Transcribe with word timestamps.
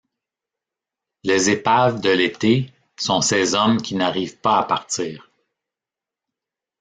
Les 1.23 1.51
épaves 1.51 2.01
de 2.01 2.09
l’été 2.09 2.73
sont 2.97 3.21
ces 3.21 3.53
hommes 3.53 3.79
qui 3.83 3.93
n’arrivent 3.93 4.39
pas 4.39 4.57
à 4.57 4.63
partir. 4.63 5.29